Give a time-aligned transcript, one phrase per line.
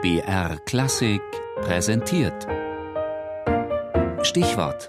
[0.00, 1.20] BR Klassik
[1.60, 2.46] präsentiert.
[4.22, 4.88] Stichwort: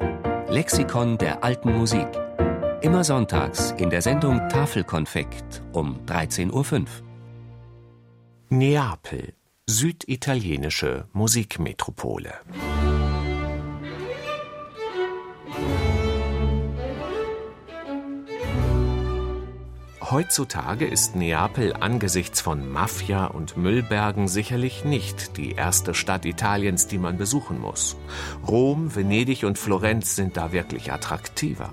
[0.50, 2.08] Lexikon der alten Musik.
[2.82, 6.86] Immer sonntags in der Sendung Tafelkonfekt um 13.05 Uhr.
[8.50, 9.34] Neapel,
[9.66, 12.32] süditalienische Musikmetropole.
[20.12, 26.98] Heutzutage ist Neapel angesichts von Mafia und Müllbergen sicherlich nicht die erste Stadt Italiens, die
[26.98, 27.96] man besuchen muss.
[28.48, 31.72] Rom, Venedig und Florenz sind da wirklich attraktiver.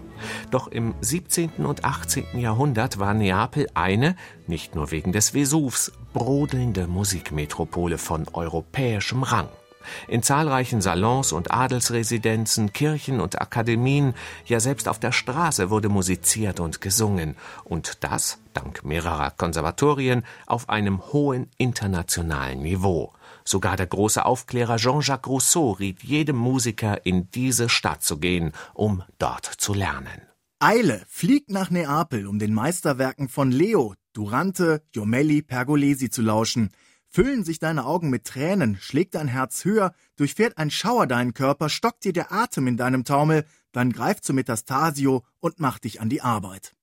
[0.50, 1.64] Doch im 17.
[1.64, 2.38] und 18.
[2.38, 9.48] Jahrhundert war Neapel eine, nicht nur wegen des Vesuvs, brodelnde Musikmetropole von europäischem Rang.
[10.08, 14.14] In zahlreichen Salons und Adelsresidenzen, Kirchen und Akademien,
[14.46, 20.68] ja selbst auf der Straße wurde musiziert und gesungen, und das, dank mehrerer Konservatorien, auf
[20.68, 23.12] einem hohen internationalen Niveau.
[23.44, 29.02] Sogar der große Aufklärer Jean-Jacques Rousseau riet jedem Musiker, in diese Stadt zu gehen, um
[29.18, 30.22] dort zu lernen.
[30.58, 36.70] Eile, fliegt nach Neapel, um den Meisterwerken von Leo, Durante, Jomelli, Pergolesi zu lauschen–
[37.16, 41.70] Füllen sich deine Augen mit Tränen, schlägt dein Herz höher, durchfährt ein Schauer deinen Körper,
[41.70, 46.10] stockt dir der Atem in deinem Taumel, dann greif zu Metastasio und mach dich an
[46.10, 46.74] die Arbeit.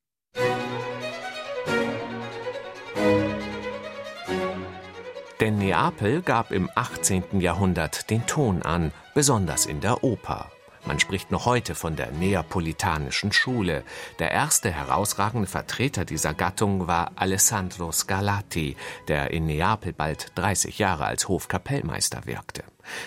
[5.40, 7.40] Denn Neapel gab im 18.
[7.40, 10.52] Jahrhundert den Ton an, besonders in der Oper.
[10.86, 13.84] Man spricht noch heute von der neapolitanischen Schule.
[14.20, 18.76] Der erste herausragende Vertreter dieser Gattung war Alessandro Scarlatti,
[19.08, 22.64] der in Neapel bald 30 Jahre als Hofkapellmeister wirkte.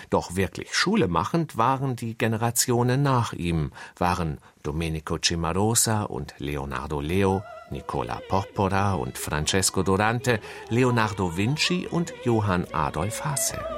[0.09, 8.19] Doch wirklich schulemachend waren die Generationen nach ihm, waren Domenico Cimarosa und Leonardo Leo, Nicola
[8.27, 13.76] Porpora und Francesco Durante, Leonardo Vinci und Johann Adolf Hasse.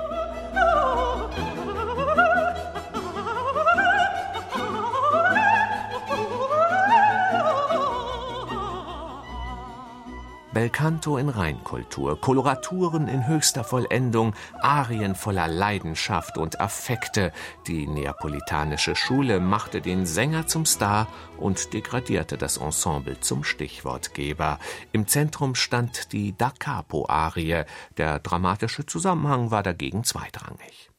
[10.52, 17.32] Belcanto in Reinkultur, Koloraturen in höchster Vollendung, Arien voller Leidenschaft und Affekte.
[17.68, 24.58] Die neapolitanische Schule machte den Sänger zum Star und degradierte das Ensemble zum Stichwortgeber.
[24.92, 27.66] Im Zentrum stand die Da Capo-Arie.
[27.98, 30.90] Der dramatische Zusammenhang war dagegen zweitrangig.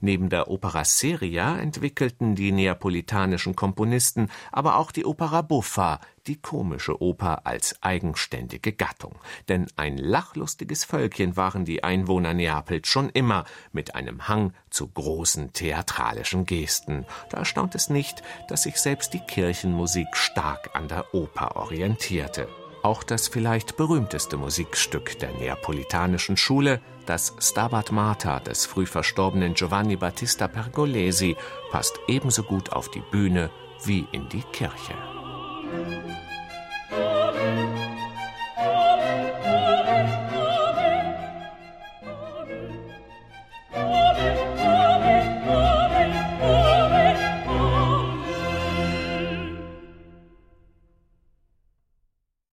[0.00, 7.00] Neben der Opera seria entwickelten die neapolitanischen Komponisten aber auch die Opera buffa, die komische
[7.02, 9.16] Oper als eigenständige Gattung.
[9.48, 15.52] Denn ein lachlustiges Völkchen waren die Einwohner Neapels schon immer, mit einem Hang zu großen
[15.52, 17.06] theatralischen Gesten.
[17.30, 22.48] Da erstaunt es nicht, dass sich selbst die Kirchenmusik stark an der Oper orientierte.
[22.82, 29.96] Auch das vielleicht berühmteste Musikstück der neapolitanischen Schule, das Stabat Mater des früh verstorbenen Giovanni
[29.96, 31.36] Battista Pergolesi,
[31.70, 33.50] passt ebenso gut auf die Bühne
[33.84, 34.94] wie in die Kirche.